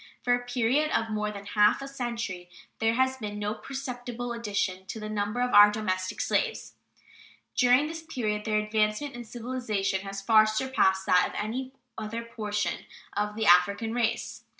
For 0.23 0.33
a 0.33 0.43
period 0.43 0.89
of 0.97 1.11
more 1.11 1.29
than 1.29 1.45
half 1.45 1.79
a 1.79 1.87
century 1.87 2.49
there 2.79 2.95
has 2.95 3.17
been 3.17 3.37
no 3.37 3.53
perceptible 3.53 4.33
addition 4.33 4.87
to 4.87 4.99
the 4.99 5.09
number 5.11 5.41
of 5.41 5.53
our 5.53 5.69
domestic 5.69 6.21
slaves. 6.21 6.73
During 7.55 7.85
this 7.85 8.01
period 8.01 8.43
their 8.43 8.57
advancement 8.57 9.13
in 9.13 9.25
civilization 9.25 10.01
has 10.01 10.19
far 10.19 10.47
surpassed 10.47 11.05
that 11.05 11.27
of 11.27 11.35
any 11.35 11.73
other 11.99 12.23
portion 12.23 12.85
of 13.15 13.35
the 13.35 13.45
African 13.45 13.93
race. 13.93 14.43